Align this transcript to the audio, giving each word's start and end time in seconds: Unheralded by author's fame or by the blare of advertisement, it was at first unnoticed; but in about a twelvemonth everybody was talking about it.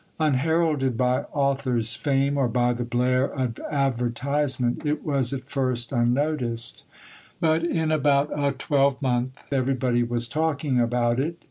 Unheralded 0.19 0.97
by 0.97 1.25
author's 1.31 1.93
fame 1.93 2.35
or 2.35 2.47
by 2.47 2.73
the 2.73 2.83
blare 2.83 3.25
of 3.25 3.59
advertisement, 3.69 4.83
it 4.83 5.05
was 5.05 5.31
at 5.31 5.47
first 5.47 5.91
unnoticed; 5.91 6.83
but 7.39 7.63
in 7.63 7.91
about 7.91 8.31
a 8.35 8.51
twelvemonth 8.51 9.43
everybody 9.51 10.01
was 10.01 10.27
talking 10.27 10.79
about 10.79 11.19
it. 11.19 11.37